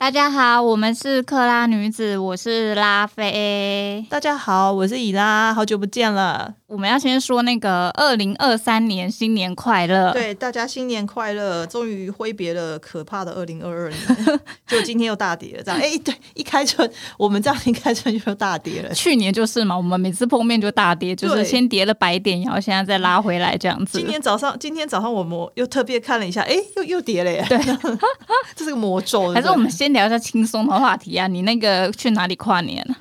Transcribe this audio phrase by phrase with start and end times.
[0.00, 4.02] 大家好，我们是克拉女子，我是拉菲。
[4.08, 6.54] 大家好，我是以拉，好久不见了。
[6.66, 18.94] 我们要先说那个二零二三年新年快乐，对大家新年快乐，终于挥别了可怕的二零二二年， 就今天又大跌了，这样哎，对，一开春我们这样一开春就大跌了。
[18.94, 23.98] 去年就是嘛，我们每次碰面就大跌，就是先跌了百点，然后现在再拉回来这样子。
[23.98, 27.58] 今天早上，今天早上我们又特别看了一下，哎，又又跌了耶，对，
[28.56, 29.30] 这是个魔咒。
[29.34, 31.26] 还是我们先聊一下轻松的话题啊？
[31.26, 32.96] 你那个去哪里跨年？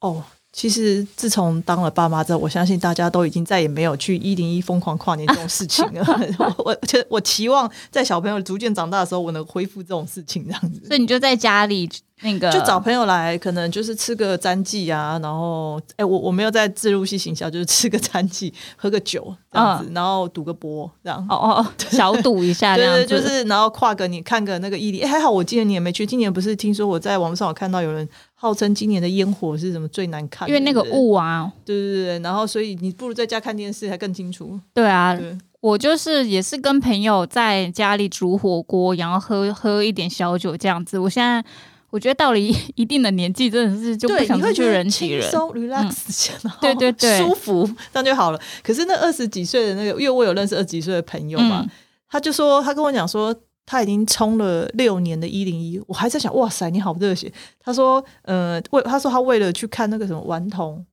[0.00, 0.24] 哦。
[0.50, 6.04] 其实自从当了爸妈之后，我相信大家都已经再也没有去一零一疯狂跨年这种事情了。
[6.40, 6.78] 我我
[7.10, 10.84] 我期望在小朋友逐渐长大的时候，我能恢复这种事情这样子。
[10.86, 11.88] 所以你就在家里。
[12.22, 21.24] 那个就找朋友来，可能就是吃个餐记啊，然后哎，我我没有在自入系行销，就是吃个餐记，喝个酒这样子，然后赌个波这样。
[21.30, 26.04] 哦哦， 小赌一下，对对，就是然后跨个你看个那个毅力，哎，还好我今年你也没去。
[26.04, 31.52] 今年不是听说我在网上有看到有人号称今年的烟火是什么最难看，因为那个雾啊。
[31.64, 34.58] 对对对对，然后所以你不如在家看电视还更清楚。
[34.74, 35.16] 对啊，
[35.60, 40.98] 我就是也是跟朋友在家里煮火锅，然后喝喝一点小酒这样子。
[40.98, 41.44] 我现在。
[41.90, 46.30] 我觉得到了一 一定的年纪，真的是就不想去人挤人，轻松 relax，
[46.60, 48.40] 对对对，舒服这样就好了。
[48.62, 51.66] 可是那二十几岁的那个，因为我有认识二十几岁的朋友嘛，
[52.10, 57.32] 他就说他跟我讲说他已经冲了六年的一零一，我还在想哇塞，你好热血。
[57.58, 60.84] 他说呃为他说他为了去看那个什么顽童。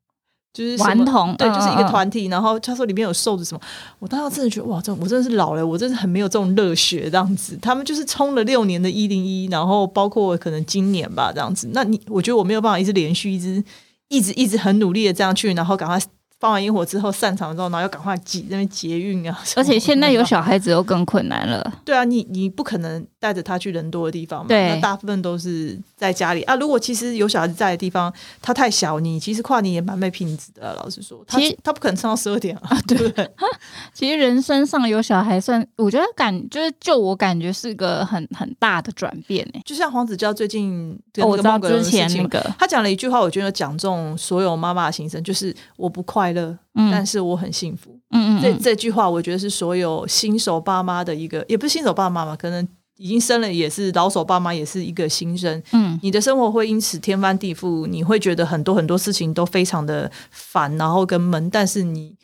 [0.56, 2.28] 就是顽童，对，就是一个团体。
[2.28, 3.59] 然后他说里面有瘦子什么，
[4.00, 7.59] 我当时真的觉得哇，这我真的是老了，我真的很没有这种热血这样子。
[7.62, 11.69] 他们就是冲了六年的一零一，然后包括可能今年吧这样子。
[11.74, 13.62] 那你我觉得我没有办法一直连续一直
[14.07, 16.00] 一直一直很努力的这样去，然后赶快。
[16.38, 19.40] 放完烟火之后散场之后，然后要赶快挤那边捷运啊！
[19.56, 21.74] 而且现在有小孩子又更困难了。
[21.85, 24.47] 对啊，你你不可能带着他去人多的地方嘛？
[24.47, 26.56] 对，那大部分都是在家里啊。
[26.58, 30.75] 如果其实有小孩子在的地方，他太小，你其实跨年也蛮没品质的。
[30.75, 33.28] 老实说，其实他不可能撑到十二点啊，对不对？
[33.96, 39.62] 其实人生上有小孩算，我觉得感就是就我感觉是个很很大的转变诶。
[39.66, 46.56] 就像黄子佼最近我知道之前那个，他讲了一句话，我觉得讲中所有妈妈的心声，就是我不快乐。
[46.92, 47.97] 但是我很幸福。
[48.12, 55.61] 嗯嗯，这这句话我觉得是所有新手爸妈的一个，也不是新手爸妈嘛，可能已经生了也是老手爸妈，也是一个新生。
[55.72, 61.50] 嗯，你的生活会因此天翻地覆，你会觉得很多很多事情都非常的烦，然后跟闷。
[61.50, 62.16] 但是你。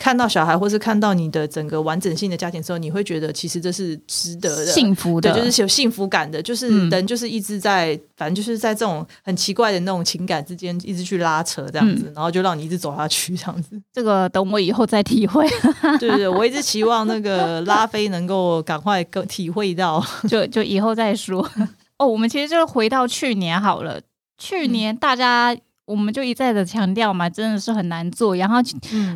[0.00, 6.40] 看到小孩，或是看到你的整个完整性的家庭之后，你会觉得其实这是值得的、幸福的，对，就是有幸福感的。
[6.40, 13.78] 就是人就是一直在，反正就是在这种很奇怪的那种情感之间一直去拉扯这样子，然后就让你一直走下去这样子。
[13.92, 15.46] 这个等我以后再体会。
[16.00, 21.46] 对对对，我一直期望那个拉菲能够赶快更体会到， 就就以后再说。
[21.98, 24.00] 哦，我们其实就回到去年好了，
[24.38, 25.54] 去年大家。
[25.90, 28.36] 我们就一再的强调嘛，真的是很难做。
[28.36, 28.56] 然后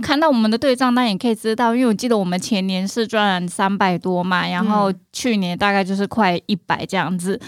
[0.02, 7.40] 看到我们的对账单也可以知道，因为我记得我们前年是赚三百多嘛，然后去年大概就是快一百这样子。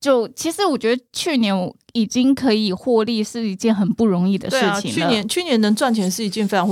[0.00, 6.68] 就其实我觉得去年我已经可以获利是一件很不容易的事情去年去年能赚钱是一件非常……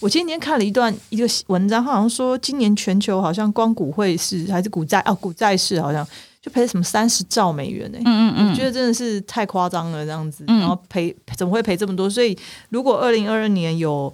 [0.00, 6.06] 我今天看了一段一个文章，好像说今年全球好像光股汇市还是股债哦，股债市好像。
[6.44, 7.98] 就赔什么三十兆美元呢？
[8.04, 12.10] 嗯嗯嗯，我觉得真的是太夸张了，这样子，然后赔怎么会赔这么多？
[12.10, 12.36] 所以
[12.68, 14.12] 如果二零二二年有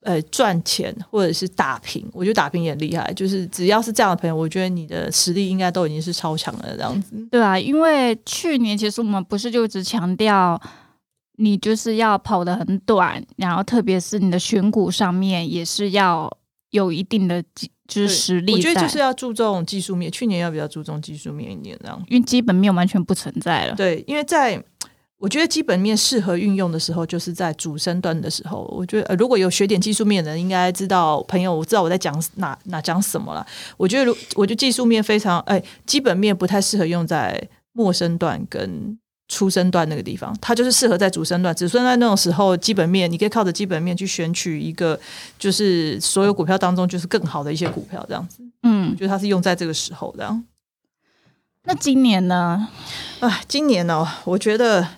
[0.00, 3.12] 呃赚钱或者是打平，我觉得打平也厉害。
[3.12, 7.14] 就是只要是这样的朋友，我觉得你的实力应该都已经是超强了，这样子。
[7.30, 10.58] 对啊，因为去年其实我们不是就只强调，
[11.36, 16.34] 你就是要跑得很短，然后特别是你的选股上面也是要
[16.70, 17.44] 有一定的。
[17.88, 20.12] 就是实力，我觉得就是要注重技术面。
[20.12, 23.74] 去年要比较注重技术面一点，这样，因为基本面完全不存在了。
[23.74, 24.62] 对，因为在
[25.16, 28.62] 我觉得基本面适合运用的时候，就是在主升段的时候。
[28.76, 33.44] 我觉得呃，如果有学点技术面的人，应该知道朋友，我知道我在讲哪哪讲什么了。
[33.76, 38.98] 我觉得，如我觉得技术面非常哎，基本面不太适合用在陌生段跟。
[39.28, 41.54] 出生段那个地方，它就是适合在主升段。
[41.54, 44.98] 子孙段那种时候，基本面你可以靠着基本面去选取一个，
[45.38, 48.42] 就是所有股票当中就是更好的一些股票，这样子。
[48.62, 50.44] 嗯，我觉得它是用在这个时候这样。
[51.64, 52.68] 那今年呢？
[53.20, 54.06] 啊，今年呢？
[54.24, 54.88] 我觉得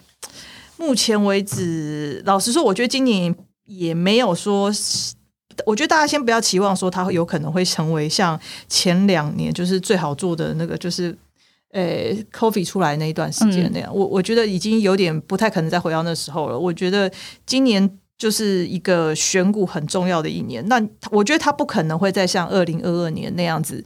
[0.77, 3.35] 目前为止，老实说，我觉得今年
[3.67, 4.73] 也没有说。
[5.67, 11.15] 我觉得大家先不要期望说它有可能会成为像前两年就是最好做的那个，就是
[11.73, 13.95] 呃，coffee 出来那一段时间那样。
[13.95, 16.59] 我我觉得已经有点不太可能再回到那时候了。
[16.59, 17.11] 我觉得
[17.47, 20.67] 今年就是一个选股很重要的一年。
[20.69, 20.81] 那
[21.11, 23.85] 我觉得它不可能会再像二零二二年那样子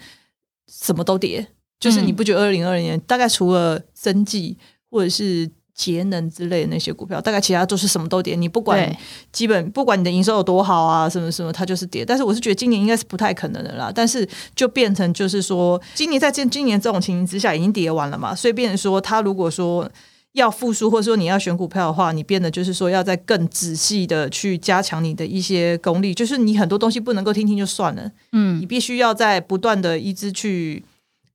[0.67, 1.47] 什么都跌。
[1.81, 4.57] 就是你不觉得二零二零年大概除了生计
[4.91, 8.37] 或者是节能之类的那些股票，大概其他都是什么都跌。
[8.37, 8.97] 你不管
[9.33, 12.05] 基本不管你的营收有多好啊，什么什么，它就是跌。
[12.05, 13.91] 但是我是觉得今年应该是不太可能的啦。
[13.93, 19.91] 但是就变成就是说，今年在今今年这种情形之下已经跌完了嘛，所以变成说，它如果说
[20.35, 30.85] 要复苏，或者说你要选股票的话，你变得就是说要在更仔细的去加强你的一些功力，就是你很多东西不能够听听就算了，嗯，你必须要在不断的一直去。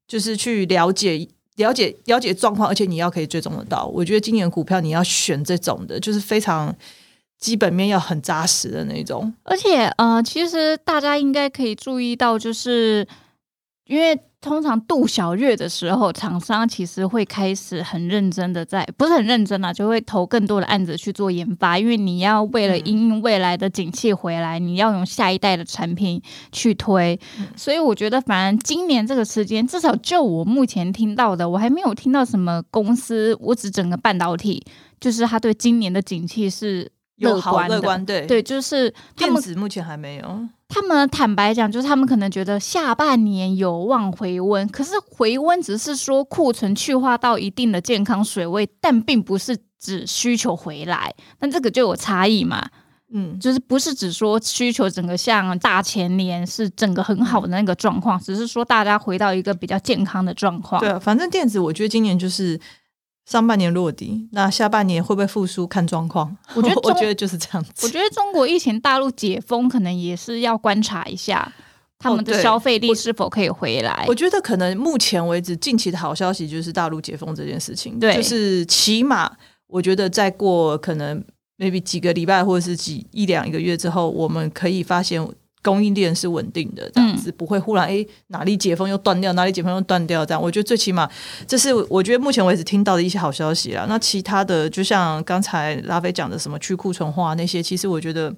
[0.09, 1.27] 就是去了解、
[1.59, 3.85] 了解、了解状况，而且你要可以追踪得到。
[3.85, 6.75] 我觉得今年股票你要选这种的，就是非常
[7.37, 9.31] 基本面要很扎实的那种。
[9.43, 13.07] 而且，嗯，其实大家应该可以注意到，就是
[13.85, 14.19] 因为。
[14.41, 26.21] 通常度小月的时候，厂商其实会开始很认真的在，不是很认真啊，就会投更多的案子去做研发，因为你要为了因未来的景气回来，你要用下一代的产品
[26.53, 27.19] 去推。
[27.57, 34.63] 所以我觉得，反正今年这个时间，至少就我目前听到的，我还没有听到什么公司，我指整个半导体，
[35.01, 36.89] 就是他对今年的景气是
[37.19, 40.47] 乐观乐观，对对，就是电子目前还没有。
[40.67, 52.69] 他们坦白讲，就是他们可能觉得下半年有望回温，可是回温只是说库存去化到一定的健康水位，但并不是指需求回来，那这个就有差异嘛。
[53.11, 60.79] 嗯，就是不是只说需求整个像大前年是整个很好的那个状况，只是说大家回到一个比较健康的状况。
[60.79, 62.59] 对，反正电子我觉得今年就是。
[63.29, 65.67] 上半年落地，那下半年会不会复苏？
[65.67, 66.35] 看状况。
[66.55, 67.71] 我觉得， 我觉得就是这样子。
[67.83, 71.53] 我觉得中国疫情大陆解封，可能也是要观察一下
[71.99, 74.03] 他们的消费力是否可以回来。
[74.07, 77.99] 我觉得可能目前为止，近期的好消息就是大陆解封这件事情。
[77.99, 79.31] 对，就是起码
[79.67, 81.23] 我觉得再过可能
[81.59, 85.23] maybe 几个礼拜或者是几一两一个月之后，我们可以发现。
[85.61, 90.41] 供应链是稳定的，这样子不会忽然诶哪里解封又断掉，哪里解封又断掉这样。
[90.41, 91.09] 我觉得最起码
[91.47, 93.85] 这是我觉得目前为止听到的一些好消息啦。
[93.89, 98.33] 那其他的就像刚才拉菲讲的什么去库存化那些，其实我觉得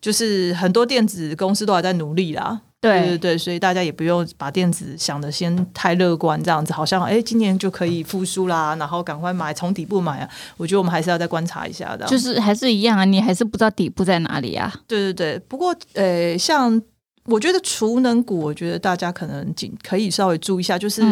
[0.00, 2.62] 就是很多电子公司都还在努力啦。
[2.90, 10.28] 对对对，所以大家也不用把电子想的先太乐观，这样子好像哎，今年就可以复苏啦，然后赶快买，从底部买啊。
[10.56, 14.72] 我觉得我们还是要再观察一下的，就是还是一样啊，你还是不知道底部在哪里啊。
[14.86, 16.80] 对对对，不过呃，像
[17.24, 21.02] 我觉得储能股，我觉得大家可能仅可以稍微注意一下，就是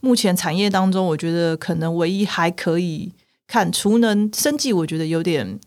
[0.00, 3.12] 目前产业当中，我觉得可能唯一还可以
[3.46, 5.58] 看储能生计，我觉得有点。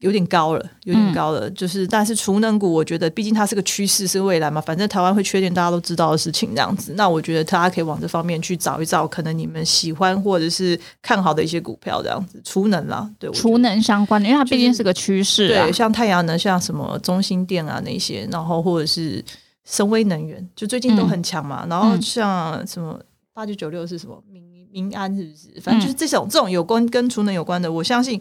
[0.00, 4.58] 有点高了，有点高了，就是，但是储能股，我觉得毕竟它是个趋势，是未来嘛。
[4.58, 6.94] 反正台湾会缺电，大家都知道的事情，这样子。
[6.96, 12.40] 那我觉得大家可以往这方面去找一找，可能你们喜欢或者是看好的一些股票，这样子。
[12.42, 15.48] 储能啦，对，储能相关的，因为它毕竟是个趋势。
[15.48, 19.22] 对，像太阳能，像什么中心电啊那些，然后或者是
[19.66, 21.66] 深威能源，就最近都很强嘛。
[21.68, 22.98] 然后像什么
[23.34, 24.42] 八九九六是什么民
[24.72, 25.60] 民安是不是？
[25.60, 28.18] 反正就是这种这种有关跟储能有关的，我相信。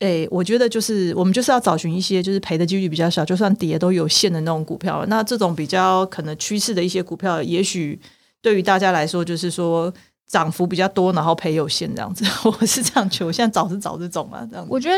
[0.00, 5.04] 哎，我觉得就是我们就是要找寻一些就是赔的几率比较小，就算跌都有限的那种股票。
[5.08, 8.00] 那这种比较可能趋势的一些股票，也许
[8.40, 9.92] 对于大家来说，就是说
[10.28, 12.24] 涨幅比较多，然后赔有限这样子。
[12.48, 14.64] 我是这样求，现在找是找这种啊，这样。
[14.70, 14.96] 我觉得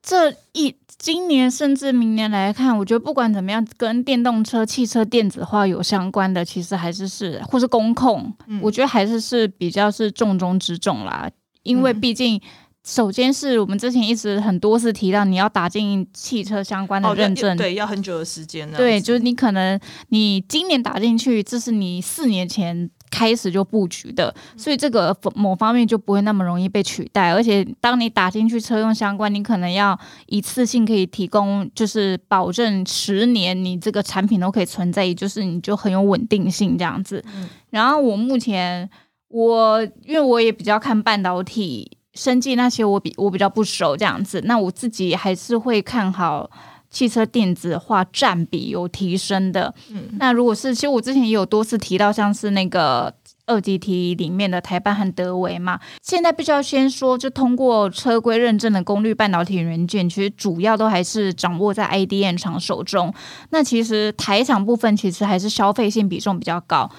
[0.00, 11.28] 这一今年甚至明年来看，我觉得不管怎么样，跟电动车、汽车电子化有相关的，其实还是是或是工控，我觉得还是是比较是重中之重啦，
[11.64, 12.40] 因为毕竟。
[12.86, 18.70] 首先是我们之前一直很多次提到，你要打进汽车相关的认证，对，要很久的时间。
[18.72, 19.78] 对，就是你可能
[20.10, 27.32] 你今年打进去，这是你四年前开始就布局的，所以这个某方面就不会那么容易被取代。
[27.32, 37.24] 而且当你打进去车用相关，你可能要一次性可以提供，就是保证十年你这个产品都可以存在，也就是你就很有稳定性这样子。
[37.70, 38.88] 然后我目前
[39.26, 41.95] 我因为我也比较看半导体。
[42.16, 46.50] 生计那些我比我比较不熟，这样子，那我自己还是会看好
[46.90, 49.72] 汽车电子化占比有提升的。
[49.90, 53.12] 嗯，那如果是，其实我之前也有多次提到，像是那个
[53.44, 63.12] 二 G T 里面的台办和德维嘛，现在必须要先说，就通过车规认证的功率半导体元件，其实主要都还是掌握在 IDM 厂手中。
[63.50, 66.90] 那其实台厂部分其实还是消费性比重比较高。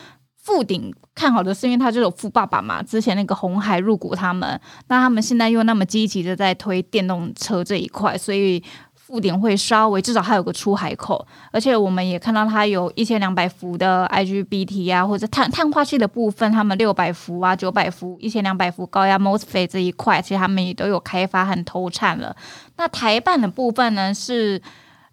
[0.48, 8.63] 富鼎看好的是因为他就有富爸爸嘛，之前那个红海入股他们，那他们现在又那么积极的在推电动车这一块，所以
[8.96, 22.34] 富鼎会稍微至少还有个出海口，而且我们也看到它有一千两百伏的 IGBT 啊，或者碳碳化器的部分，他们六百伏啊、九百伏、一千两百伏高压 MOSFET 这一块，其实他们也都有开发和投产了。
[22.77, 24.62] 那台办的部分呢是。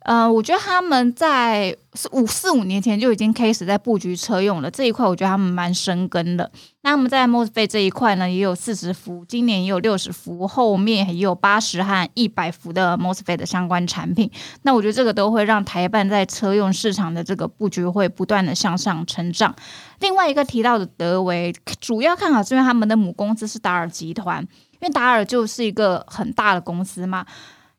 [0.05, 6.51] 呃，我觉得他们在四五四五年前就已经开始在布局车用了这一块，我觉得他们蛮深耕的。
[6.83, 14.31] 那他们在 MOSFET 这一块呢，也有四十伏，今年也有六十伏，后面也有八十和一百伏的 MOSFET 的相关产品。
[14.61, 19.57] 那我觉得这个都会让台办在车用市场的这个布局会不断的向上成长。
[20.01, 24.43] 另外一个提到的德维，主要看好是因为他们的母公司是达尔集团，
[24.73, 27.25] 因为达尔就是一个很大的公司嘛。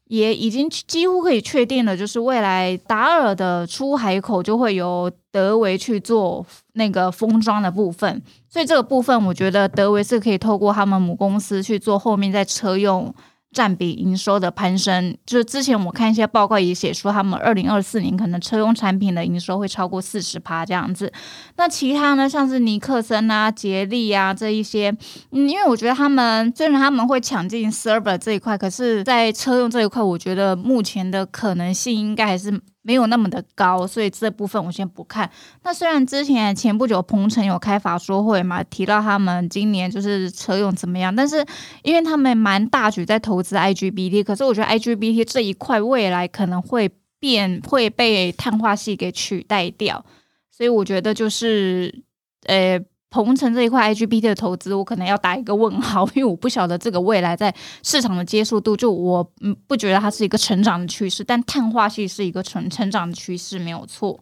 [0.07, 13.13] 也已经几乎可以确定了，就是未来达尔的出海口就会由德维去做那个封装的部分，所以这个部分我觉得德维是可以透过他们母公司去做后面在车用。
[13.55, 21.11] 占比营收的攀升，就是之前我看一些报告也写出，他们二零二四年可能车用产品的营收会超过四十趴这样子。
[21.55, 24.93] 那其他呢，像是尼克森啊、捷利啊这一些，
[25.31, 32.61] 嗯，因为我觉得他们虽然他们会抢进 server 这一块，可是在车用这一块，我觉得目前的可能性应该还是。
[32.85, 35.27] 没有那么的高，所以这部分我先不看。
[35.63, 41.43] 那虽然之前前不久鹏程有开法说会嘛，提到他们今年就是车用怎么样，但是
[41.81, 46.89] 因为他们蛮大举在投资 IGBT，可是我觉得 IGBT 这一块未来可能会
[47.19, 50.05] 变会被碳化系给取代掉，
[50.51, 52.03] 所以我觉得就是
[52.45, 52.79] 呃。
[53.09, 64.21] 同城这一块 IGBT 的投资，我可能要打一个问号，因为我不晓得这个未来在市场的接受度，就我嗯不觉得它是一个成长的趋势，但碳化系是一个成成长的趋势，没有错。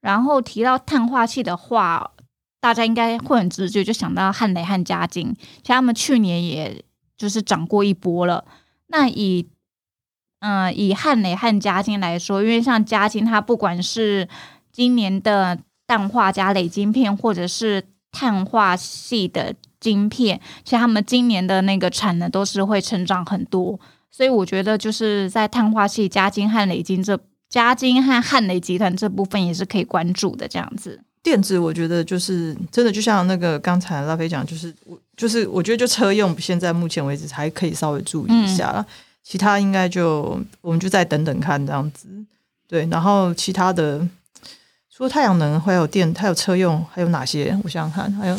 [0.00, 2.12] 然后提到碳化器的话，
[2.60, 6.84] 大家应该会很直觉就想到汉雷和嘉金，像他们去年也
[7.16, 8.44] 就是涨过一波了。
[8.86, 9.48] 那以
[10.38, 14.28] 嗯以汉雷和嘉金来说，因为像嘉金，它不管是
[14.70, 23.78] 今年的氮化镓磊晶片，或者是碳化系的晶片，其实他们今年的那个产能都是会成长很多，
[24.10, 30.48] 所以我觉得就是在碳化系嘉金和磊晶这嘉金和汉磊集团这部分也是可以关注的。
[30.48, 38.84] 这样子，电子我觉得就是真的，就像那个刚才拉菲讲，就是我就是我觉得就车用，现在目前为止还可以稍微注意一下了，
[39.22, 42.08] 其他应该就我们就再等等看这样子。
[42.66, 44.08] 对，然后其他的。
[44.98, 47.56] 除了太阳能，还有电，还有车用，还有哪些？
[47.62, 48.36] 我想想看，还有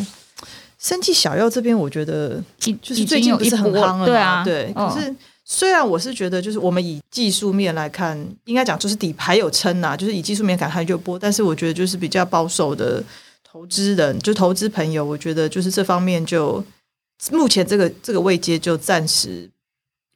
[0.78, 4.74] 生技小药这边，我觉得就是最近不是很夯了对啊，对。
[4.74, 11.18] 可是虽然我是觉得，就是我们以技术面来看，应该讲就是底牌有撑呐，就是以技术面看还就播。
[11.18, 13.02] 但是我觉得就是比较保守的
[13.42, 16.62] 投资人，就投资朋友，我觉得就是这方面就
[17.32, 19.50] 目前这个这个位阶就暂时。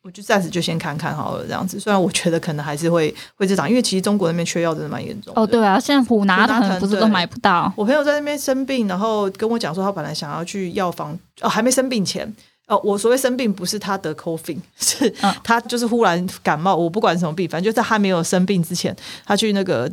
[0.04, 1.80] 我就暂时就先看看好了，这样子。
[1.80, 5.34] 虽然我觉得可能还是会会这涨，因为其实中国那边缺药真的蛮严重。
[5.34, 7.72] 哦，对啊，现在普拿疼不是都买不到。
[7.78, 12.28] 我朋友在那边生病，然后跟我讲说，他本来想要去药房，哦，还没生病前，
[12.68, 15.10] 哦，我所谓生病不是他得 COVID， 是
[15.42, 16.76] 他就是忽然感冒。
[16.76, 18.94] 我不管什么病，反正就在他没有生病之前，
[19.26, 19.90] 他去那个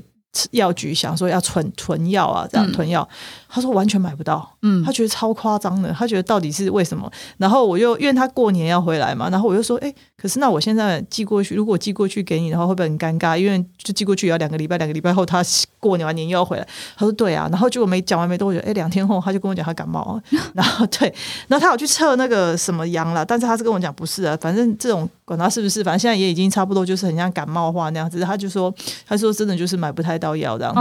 [0.52, 3.06] 药局想说要存囤药啊，这样囤药。
[3.52, 7.10] 他说完全买不到，嗯，他觉得超夸张的，他觉得到底是为什么？
[7.36, 13.36] 然后我又因为他过年要回来嘛，然后我又说，哎，可是那我现在寄过去，如果寄过去给你的话，会不会很尴尬？
[13.36, 15.42] 因为就寄过去要两个礼拜，两个礼拜后他
[15.80, 16.68] 过年完年又要回来。
[16.96, 20.20] 他说对啊，然后结果没讲完没多久，哎，两天后他就跟我讲他感冒，
[20.54, 21.12] 然后对，
[21.48, 28.20] 然后他有去测那个什么阳了，但是他是跟我讲不是啊，反正这种管他是不是，反正现在也已经差不多就是很像感冒化那样子。
[28.20, 28.72] 他就说，
[29.08, 30.72] 他说真的就是买不太到药这样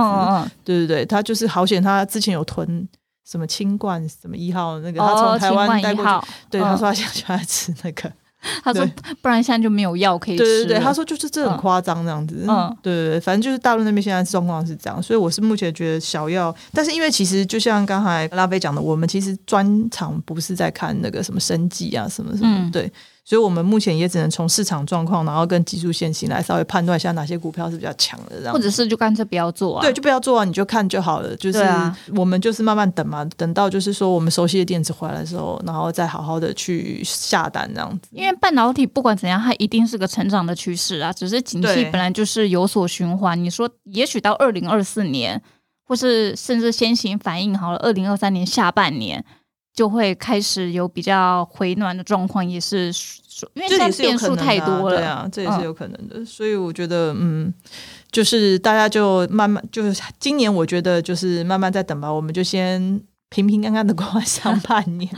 [0.44, 2.88] 子，对对对，他就是好险，他之前有囤。
[3.30, 8.12] 什么清冠什么一号那个，他从台湾带过去，对，他说他现在就在吃那个，
[8.64, 8.84] 他说
[9.22, 10.44] 不然现在就没有药可以吃。
[10.44, 22.92] 对对对，他说就是这很夸张这样子，嗯，对对对，反正就是大陆那边现在状况是这样，所以我是目前觉得小药，但是因为其实就像刚才拉菲讲的，我们其实专长不是在看那个什么生计啊什么什么，对。
[23.30, 28.52] 所以，我们目前也只能从市场状况，然后跟技术先行来稍微判断一下哪些股票是比较强的，这样。
[28.52, 29.82] 或者是就干脆不要做啊？
[29.84, 31.36] 对，就不要做啊，你就看就好了。
[31.36, 31.64] 就是
[32.16, 38.10] 我们就是慢慢等嘛，等到就是说我们熟悉的电子回来的时候，然后再好好的去下单这样子。
[38.10, 41.14] 因为半导体不管怎样，它一定是个成长的趋势啊。
[41.14, 43.40] 只是景气本来就是有所循环。
[43.40, 45.40] 你说，也许到二零二四年，
[45.86, 49.24] 或是甚至先行反应好了，二零二三年下半年。
[49.74, 52.92] 就会开始有比较回暖的状况，也是
[53.54, 56.26] 因为现在变数太多了，对啊，这也是有可能的。
[56.26, 57.54] 所以我觉得，嗯，
[58.12, 65.10] 就是大家就慢慢，就是今年我觉得就是慢慢在等吧，我们就先平平安安的过上 半年。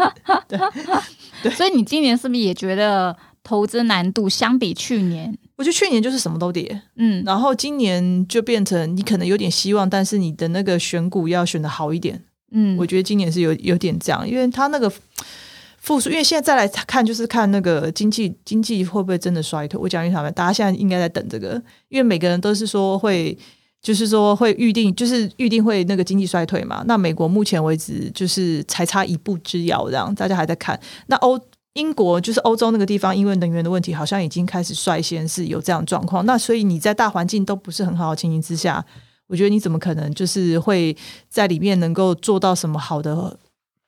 [1.42, 5.36] 对，所以你今年是不是也觉得投资难度相比去年？
[5.58, 12.24] 我觉得去年就是什么都跌，嗯，然后今年就变成你可能有点希望，但是你的那个选股要选的好一点。
[12.52, 14.92] 嗯，我觉得今年是有有点这样，因为他那个
[15.78, 19.80] 复苏，因为现在再来看，就是看那个经济经济会不会真的衰退。
[19.80, 21.54] 我讲一下，大家现在应该在等这个，
[21.88, 23.38] 因为每个人都是说会，
[23.82, 26.84] 就是说会预定，就是预定会那个经济衰退嘛。
[26.86, 30.80] 那美国目前为止就是才差一步之遥，这样大家还在看。
[31.08, 31.40] 那欧
[31.74, 36.26] 英国就是欧洲那个地方，因为能源的问题，好像已经开始率先是有这样状况。
[36.26, 38.86] 那所以你在大环境都不是很好的情形之下。
[39.32, 40.96] 我觉得你怎么可能就是会
[41.30, 43.38] 在里面能够做到什么好的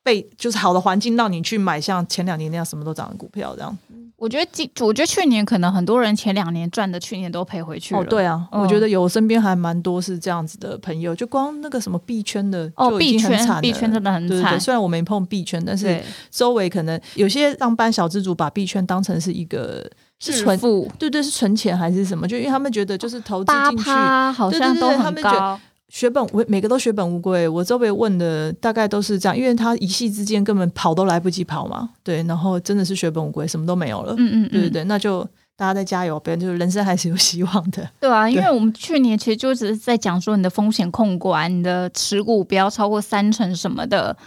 [0.04, 3.78] 被就是好的环境让你去买像前两年那样什么都涨的股票这样？
[4.16, 8.00] 我觉得今我觉得去年可能很多人前两年赚的，去年都赔回去了。
[8.00, 13.32] 哦，对啊，我觉得有身边还蛮多是这样子的朋友，就光那个什么币圈的哦，币圈
[13.62, 14.58] 币圈真的很惨。
[14.60, 19.90] 虽然我没碰币圈，但是周围可能有些上班小资主把币圈当成是一个。
[20.20, 22.26] 是存付，对对，是存钱还是什么？
[22.26, 23.90] 就因为他们觉得就是投资进去，
[24.34, 25.60] 好像都很高。
[25.94, 27.48] 血本无，每个都血本无归。
[27.48, 31.88] 我周围问的大概都是这样，因为他一夕之间根本跑都来不及跑嘛。
[32.02, 34.16] 对，然后真的是血本无归，什么都没有了。
[34.18, 35.22] 嗯嗯，对对对，那就
[35.56, 37.88] 大家再加油，不然就是人生还是有希望的。
[38.02, 44.18] 对啊，因为我们去年其实就只是在讲说你的风险控管，你的持股不要超过三成什么的。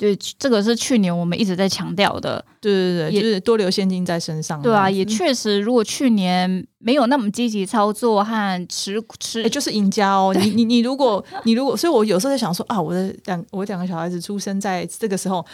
[0.00, 2.42] 对，这个是去年我们一直在强调的。
[2.58, 4.62] 对对对，就是多留现金在身上。
[4.62, 10.34] 对啊，也确实，如果去年没有那么积极操作和持持，就是赢家哦。
[10.34, 15.44] 你你你，如果你如果，所以我有时候在想说啊，我的两我两个小孩子出生在这个时候。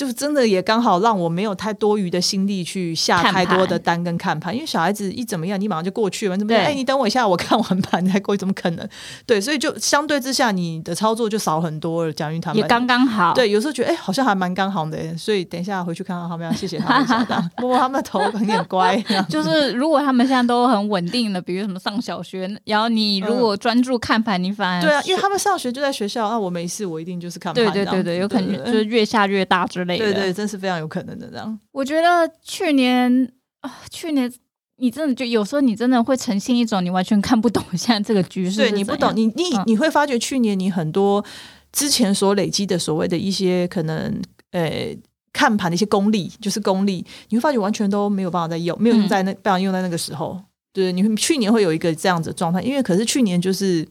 [0.00, 6.64] 就真的也刚好让我没有太多余的心力去下太多的单跟看盘，因为小孩子一怎么样，你马上就过去了，怎么样？
[6.64, 8.88] 哎，你等我一下，我看完盘再过去，怎么可能？
[9.26, 12.12] 对，所以就相对之下，你的操作就少很多了。
[12.14, 18.96] 蒋云他们也刚刚好，对，有时候觉得哎，好像还蛮刚好的，所以等一下回去看看他们，要谢谢他们，摸摸 他们的头，很点乖。
[19.28, 27.62] 就是如果他们现在都很稳定的，比如什么上小学，然后你如果专注看盘，你反而对啊，因为他们上学就在学校，那我没事，我一定就是看盘。
[27.62, 30.12] 对对对对，有可能就是越下越大之类的。
[30.12, 30.80] 对对，真是非常。
[30.80, 34.32] 有可能的这样，我觉得去年啊，去年
[34.76, 41.22] 你真的就有时候你真的会呈现一种你完全看不懂现在这个局势，对你不懂，你你你会发觉去年你很多
[41.70, 44.22] 之前所累积的所谓的一些可能
[44.52, 44.96] 呃
[45.32, 50.40] 看盘的一些功力，就是功力，你会发觉完全都没有办法再用，没有用在那，不想用在那个时候。
[50.72, 53.84] 对，你去年会有一个这样子的状态，因为可是去年就是，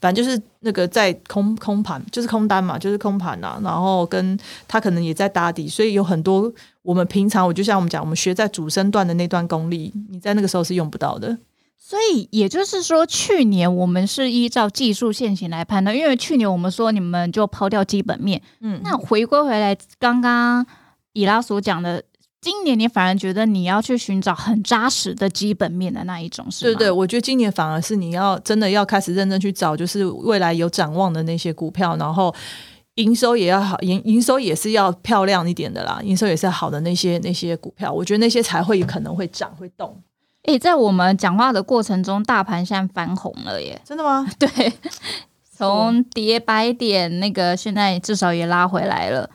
[0.00, 4.38] 反正就是那个在空空盘，就是空单嘛，就是空盘呐，然后跟
[4.68, 11.36] 他可能也在打底，所以有很多我们平常我就像我们讲，我们学在主升段的那段功力，你在那个时候是用不到的。
[11.76, 20.64] 所以也就是说，去年我们是依照技术线型来判断，因为去年我们说你们就抛掉基本面，嗯，那回归回来，刚刚
[21.12, 22.04] 以拉所讲的。
[22.40, 26.78] 今年你反而觉得你要去寻找很扎实的基本面的那一种，是吗？
[26.78, 32.34] 对对，我觉得今年反而是你要真的要开始认真去找，就是未来有展望的那些股票，然后
[32.94, 40.00] 营收也要好，营营收也是要漂亮一点的啦，营收也是好的那些那些股票，我觉得那些才会可能会涨会动。
[40.44, 43.78] 诶，在我们讲话的过程中，大盘现在翻红了耶！
[43.84, 44.26] 真的吗？
[44.40, 44.72] 对，
[45.54, 49.28] 从跌百点那个现在至少也拉回来了。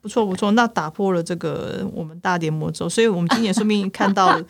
[0.00, 4.40] 不错不错，那打破了这个我们大跌魔咒，所以我们今年说不定看到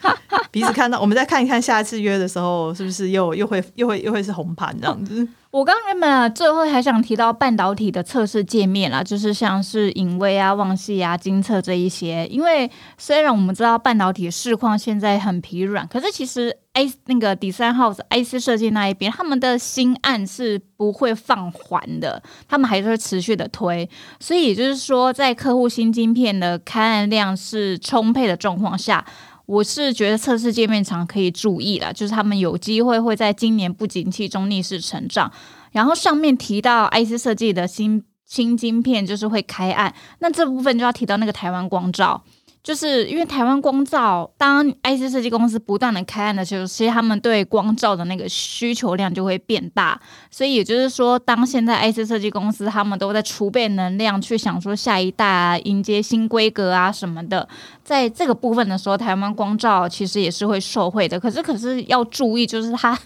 [0.51, 5.27] 彼此看到，我们再看一看下一次约的时候，是不是又又会又会又会是红盘这样子。
[5.51, 12.25] 我刚原本最后还想提到半导体的测试界面啦，就是像是影威啊、旺系啊、金测这一些。
[12.29, 23.89] 因为虽然我们知道半导体市况现在很疲软，可是其实 A 那个第三号 IC 设计那一边，他们的新案是不会放缓的，他们还是会持续的推。
[24.21, 29.05] 所以也就是说，在客户新晶片的开案量是充沛的状况下。
[29.47, 35.33] 我是觉得测试界面厂可以注意了，就是他们有机会会在今年不景气中逆势成长。
[35.73, 42.23] 然后上面提到 IC 设计的新新晶片就是会开案，那这部分就要提到那个台湾光照。
[42.63, 49.99] 就是因为台湾光照，当 IC 设计公司不断的开案的时候，其实他们对光照的那个需求量就会变大。
[50.31, 57.49] 所以也就是说，当现在 IC 设计公司他们都在储备能量，去想说下一代啊，迎接新规格啊什么的，
[57.83, 61.19] 在这个部分的时候，台湾光照其实也是会受惠的。
[61.19, 62.99] 可是，可是要注意，就是它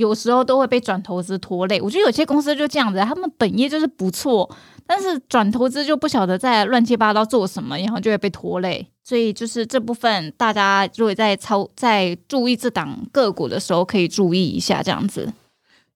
[0.00, 1.78] 有时候都会被转投资拖累。
[1.78, 4.50] 我觉得有些公司就这样子，他们本业就是不错。
[4.86, 8.88] 但是转投资就不晓得在乱七八糟做什么，然后就会被拖累。
[9.04, 15.32] 所以就是这部分，大家如果在操在注意这档个股的时候，可以注意一下这样子。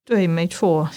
[0.05, 0.87] 对，没错。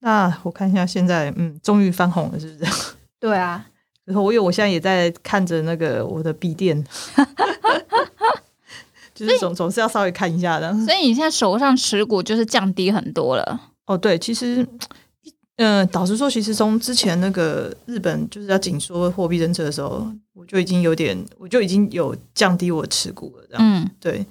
[0.00, 2.72] 那我看一下，现在嗯，终于翻红了，是不是？
[3.20, 3.64] 对啊。
[4.04, 6.84] 然后我有，我现在也在看着那个我的笔电。
[9.26, 10.72] 就是总总是要稍微看一下的。
[10.84, 13.60] 所以你现在手上持股就是降低很多了。
[13.86, 14.66] 哦，对，其实，
[15.56, 23.44] 嗯，老实说，其实从之前那个日本就是要紧缩货币政策的时候，我就已经有点，我就已经有降低我持股了。
[23.50, 24.24] 这样，嗯，对。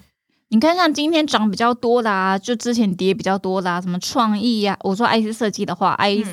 [0.50, 6.23] 你看，像今天涨比较多的啊，就之前跌比较多的啊，什么创意呀，我说 IC 设计的话，I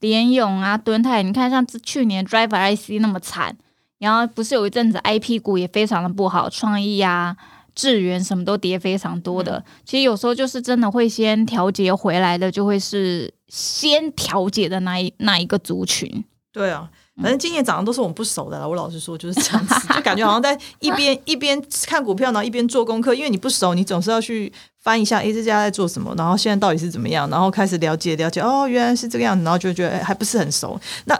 [0.00, 3.54] 联勇啊，敦泰，你看像去年 Driver IC 那么惨，
[3.98, 7.36] 然后不是有一阵子 IP 股也非常的不好，创意呀。
[7.78, 16.24] 智源什么都跌非常多的，其实有时候就是真的会先调节回来的，就会是先调节的那一那一个族群。
[16.52, 16.90] 对啊，
[17.22, 18.68] 反正今年涨的都是我们不熟的了。
[18.68, 30.80] 我老实说就是这样子， 就感觉好像在一边 一边看股票，然后一边做功课，因为你不熟，你总是要去翻一下，诶，这家在做什么，然后现在到底是怎么样，然后开始了解了解，哦，原来是这个样子，然后就觉得还不是很熟。
[31.04, 31.16] 那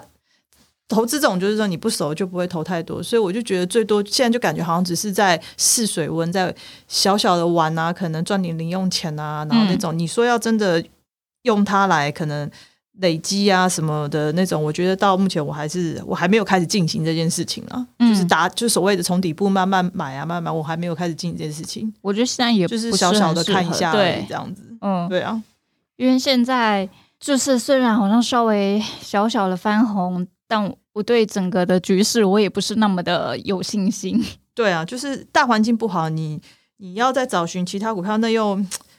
[0.88, 6.52] 投资这种就是说你不熟就不会投太多，所以我就觉得最多现在就感觉好像只是在试水温，在
[6.88, 10.82] 小小的玩啊，可能赚点零用钱啊，然后那种你说要真的
[11.42, 12.50] 用它来可能
[13.00, 21.92] 累积啊什么的那种，我觉得到目前我还是我还没有开始进行这件事情啊，就是打就所谓的从底部慢慢买啊慢慢，我还没有开始进行这件事情。
[22.00, 24.24] 我觉得现在也就是小小的看一下对。
[24.26, 25.42] 这样子，嗯，对啊，
[25.96, 26.88] 因为现在
[27.20, 30.26] 就是虽然好像稍微小小的翻红。
[30.48, 34.20] 但我对整个的局势，我也不是那么的有信心。
[34.56, 36.40] 对啊，就是大环境不好，你
[36.78, 38.58] 你要再找寻其他股票，那又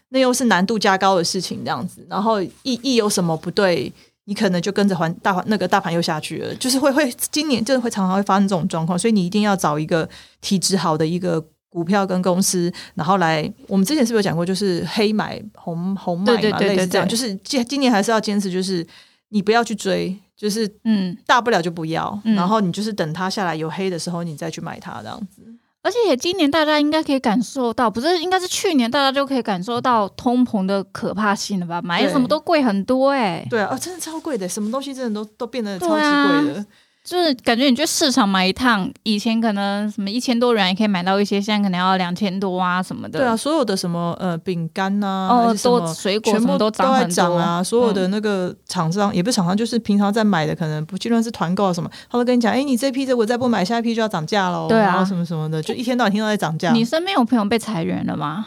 [0.09, 2.05] 那又是难度加高的事情，这样子。
[2.09, 3.91] 然后一一有什么不对，
[4.25, 10.07] 你可能就跟着环大环那个大盘又下去了，就是会会今年就是会常常会发生这种状况，所以你一定要找一个
[10.39, 13.51] 体质好的一个股票跟公司，然后来。
[13.67, 17.07] 我们之前是不是有讲过，就是黑买红红买嘛，类似这样。
[17.07, 18.85] 就是今今年还是要坚持，就是
[19.29, 20.19] 你不要去追。
[20.39, 25.41] 就是嗯，大不了就不要，然后你就是等它下来有黑的时候，你再去买它这样子。
[25.81, 31.81] 而且今年大家应该可以感受到，不是应该是去年大家就可以感受到通膨的可怕性了吧？
[31.81, 33.45] 买什么都贵很多哎。
[33.49, 36.65] 对啊，真的超贵的，什么东西真的都都变得超级贵的。
[37.09, 43.17] 就是感觉你去市场买一趟，以前可能什么一千多元也可以买到一些，现在可能要两千多啊什么的。
[43.17, 47.63] 对啊，所有的什么呃饼干呐，哦，都水果全部都涨很涨啊。
[47.63, 54.67] 所有的那个厂商也不是厂商，就是平常在买的，可能不就算是团购什么，他会跟你讲，哎，你这批如果再不买，下一批就要涨价喽。
[54.69, 56.71] 对啊，什么什么的，就一天到晚听到在涨价。
[56.73, 58.45] 你身边有朋友被裁员了吗？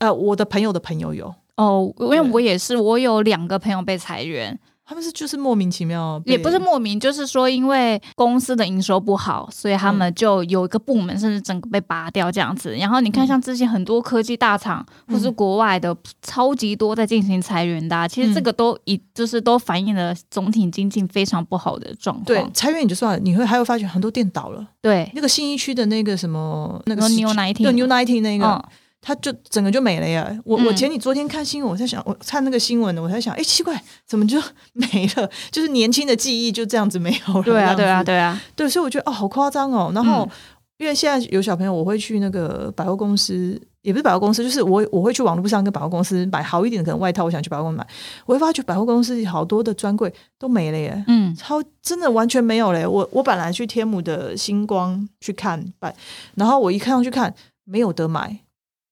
[0.00, 4.58] 呃，我的朋友的朋友有哦，因为我也是，我有两个朋友被裁员。
[4.90, 12.74] 他们是就是莫名其妙，也不是莫名，就是说因为公司的营收不好，所以他们就有一个部门甚至整个被拔掉这样子。
[12.74, 22.24] 然后你看，像之前很多科技大厂或是国外的超级多在进行裁员的，其实这个都已就是都反映了总体经济非常不好的状况。
[22.24, 24.66] 对，裁员也就算了，你会还会发觉很多店倒了。
[24.82, 28.64] 对，那个新一区的那个什么那个 New Nineteen，对 New Nineteen 那个。
[29.00, 30.30] 他就整个就没了呀！
[30.44, 34.38] 我我前你昨天看新闻，我在想，我看那个新闻呢，我在想，哎，奇怪，怎么就
[34.74, 35.28] 没了？
[35.50, 37.42] 就是年轻的记忆就这样子没有了。
[37.42, 39.90] 对啊，对啊，对啊，对，所以我觉得哦，好夸张哦。
[39.94, 40.28] 然后
[40.76, 47.86] 因为现在有小朋友，我会去那个百货公司，也不是百货公司，就是我我会去网络上跟百货公司买好一点的可能外套，我想去百货公司买，
[48.26, 51.02] 我会发觉百货公司好多的专柜都没了耶。
[51.08, 52.86] 嗯，超真的完全没有嘞。
[52.86, 55.94] 我我本来去天母的星光去看百，
[56.34, 57.34] 然后我一看上去看，
[57.64, 58.40] 没有得买。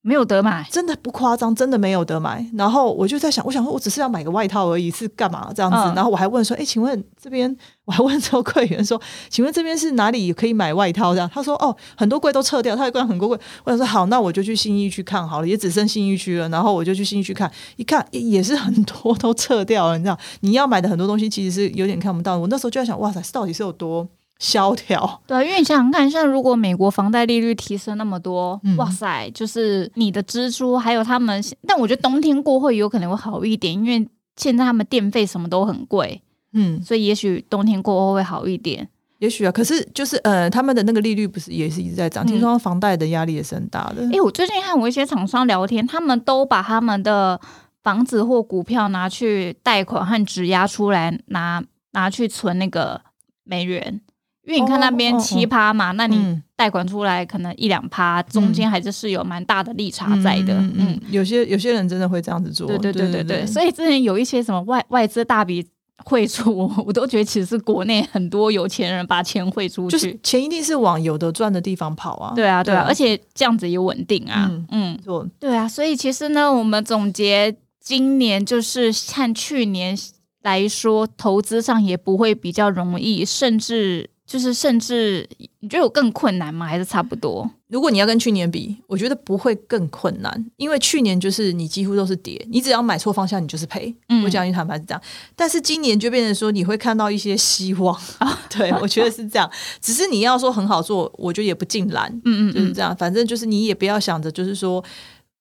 [0.01, 2.47] 没有得买，真的不夸张，真的没有得买。
[2.55, 5.77] 然后我就在想，我想说，我只是要买个外套而已，是干嘛这样子？
[5.95, 11.13] 然后我还问说，哎，请问这边，我还问这个 柜员说，请问这边是哪里可以买外套？
[11.13, 13.39] 这样他说，哦，很多柜都撤掉，他也柜很多柜。
[13.65, 16.49] 我想说，好，那我就去新义区看好了，也只剩新义区了。
[16.49, 19.99] 然后我就去新义区看，一看也是很多都撤掉了。
[19.99, 22.39] 你知道，你要买的很多东西其实是有点看不到。
[22.39, 24.09] 我那时候就在想，哇塞，到底是有多？
[24.39, 36.23] 萧条，对，因为你想想看，像如果美国房贷利率提升那么多，哇塞，就是你的支出还有他们，但我觉得冬天过后有可能会好一点，因为现在他们电费什么都很贵，
[36.53, 44.09] 嗯，所以也许冬天过后会好一点，也许啊，可是就是呃，他们的那个利率不是也是一直在涨，听说房贷的压力也是很大的。
[44.13, 47.41] 哎，我最近和我一些厂商聊天，他们都把他们的
[47.83, 53.01] 房子或股票拿去贷款和质押出来，拿拿去存那个
[53.43, 54.01] 美元。
[54.49, 60.55] 因为你看那边七趴嘛，那你贷款出来可能一两趴，中间还是是有蛮大的利差在的。
[60.55, 62.67] 嗯，有些有些人真的会这样子做。
[62.67, 63.47] 对对对对对。
[63.47, 65.63] 所以之前有一些什么外外资大笔
[66.03, 72.33] 汇出，我都觉得其实是国内很多有钱人把钱汇出去，钱一定是往有的赚的地方跑啊。
[72.35, 74.51] 对啊对啊，而且这样子也稳定啊。
[74.71, 75.29] 嗯，错。
[75.39, 79.95] 对啊，所以其实呢，我们总结今年就是看去年
[80.41, 84.09] 来说，投资上也不会比较容易，甚至。
[84.29, 85.27] 就是甚至
[85.61, 86.67] 你觉得有更困难吗？
[86.67, 87.51] 还是差不多？
[87.69, 93.95] 如果你要跟去年比，我觉得不会更困难，因为去年就是你几乎都是跌，你只要买错方向，你就是赔。
[94.23, 95.03] 我讲一坦白是这样，
[95.35, 98.39] 但是今年就变成说你会看到一些希望啊。
[98.55, 99.51] 对，我觉得是这样。
[99.81, 102.13] 只是你要说很好做，我觉得也不尽然。
[102.27, 102.95] 嗯嗯，就是这样。
[102.95, 104.85] 反正就是你也不要想着就是说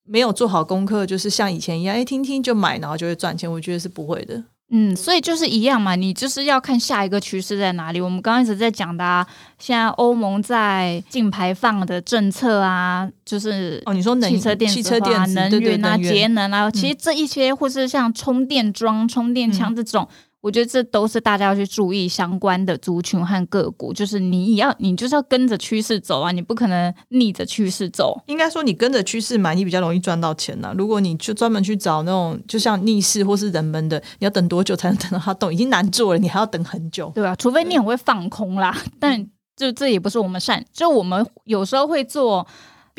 [0.06, 3.52] 没有做好功课，就是像以前一样，哎，听听就买，然后就会赚钱。
[3.52, 4.41] 我觉得是不会的。
[4.70, 8.02] 嗯，所以就是一样嘛，你就是要看下一个趋势在哪里。
[8.02, 9.26] 我们刚刚一直在讲的，啊，
[9.58, 20.08] 现在欧盟在净排放的政策啊，就是哦，你说汽车电、汽车电、能源啊、节能啊，其实这一些或是像充电桩、充电枪这种。
[20.39, 28.21] 我觉得这都是大家要去注意相关的族群和个股，就是你要你就是要跟着趋势走啊，你不可能逆着趋势走。
[28.28, 30.73] 应该说你跟着趋势买，你比较容易赚到钱呐。
[30.78, 35.52] 如果你就专门去找那种就像逆势或是人们的，你要等多久才能等到它动？
[35.54, 37.36] 已经难做了，你还要等很久，对吧？
[37.36, 42.47] 除非你很会放空啦，但就这也不是我们善，就我们有时候会做。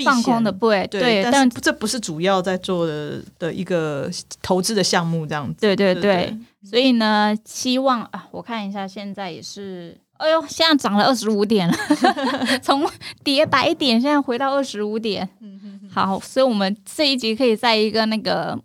[0.05, 4.11] 放空的不对，但这不是主要在做的的一个
[4.43, 5.61] 投资的项目，这样子。
[5.61, 11.75] 对对对，所以呢，希望啊，我看一下，现在也是，哎呦，现在涨了二十五点了，
[12.63, 12.89] 从
[13.23, 15.29] 跌百点，现在回到二十五点。
[15.91, 18.59] 好，所以我们这一集可以在一个那个。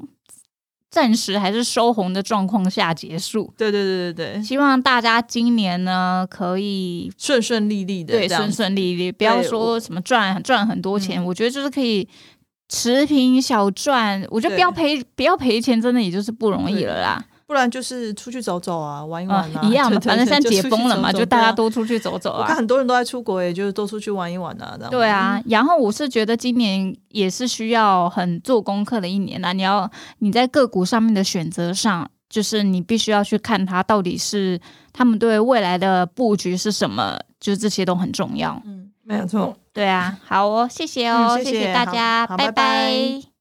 [0.94, 3.52] 暂时还是收红的状况下结束。
[3.58, 11.26] 对对对对对，希望大家今年呢可以顺顺利利的，对，顺顺利利，不要说什么赚赚很多钱。
[11.26, 12.08] 我觉得就是可以
[12.70, 17.26] 持平小赚，我觉得不要赔，不要赔钱，真的也就是不容易了啦。
[17.54, 22.42] 不然就是出去走走啊，玩一玩啊，一样的，反正现在解封了嘛，就大家都出去走走啊。
[22.42, 24.90] 我看很多人都在出国，也就是多出去玩一玩啊，这样。
[24.90, 29.54] 对啊，然后我是觉得今年也是需要很做功课的一年啦。
[29.54, 29.88] 你要
[30.18, 34.60] 你在个股上面的选择上，就是你必须要去看它到底是
[34.92, 38.60] 他们对未来的布局是什么，就是这些都很重要。
[38.66, 39.56] 嗯，没有错。
[39.72, 43.33] 对啊，好哦，谢谢哦，谢谢大家，拜拜。